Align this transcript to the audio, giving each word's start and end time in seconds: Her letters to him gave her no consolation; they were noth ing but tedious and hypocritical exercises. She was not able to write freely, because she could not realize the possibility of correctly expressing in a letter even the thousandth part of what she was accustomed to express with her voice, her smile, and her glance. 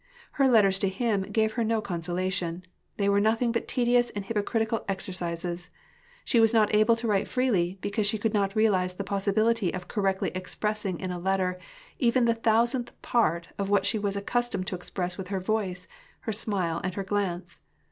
Her 0.31 0.47
letters 0.47 0.79
to 0.79 0.89
him 0.89 1.21
gave 1.31 1.51
her 1.53 1.63
no 1.63 1.79
consolation; 1.79 2.65
they 2.97 3.07
were 3.07 3.19
noth 3.21 3.39
ing 3.43 3.51
but 3.51 3.67
tedious 3.67 4.09
and 4.09 4.25
hypocritical 4.25 4.83
exercises. 4.89 5.69
She 6.25 6.39
was 6.39 6.55
not 6.55 6.73
able 6.73 6.95
to 6.95 7.07
write 7.07 7.27
freely, 7.27 7.77
because 7.81 8.07
she 8.07 8.17
could 8.17 8.33
not 8.33 8.55
realize 8.55 8.95
the 8.95 9.03
possibility 9.03 9.71
of 9.71 9.87
correctly 9.87 10.31
expressing 10.33 10.99
in 10.99 11.11
a 11.11 11.19
letter 11.19 11.59
even 11.99 12.25
the 12.25 12.33
thousandth 12.33 12.99
part 13.03 13.49
of 13.59 13.69
what 13.69 13.85
she 13.85 13.99
was 13.99 14.15
accustomed 14.15 14.65
to 14.65 14.75
express 14.75 15.19
with 15.19 15.27
her 15.27 15.39
voice, 15.39 15.87
her 16.21 16.31
smile, 16.31 16.81
and 16.83 16.95
her 16.95 17.03
glance. 17.03 17.59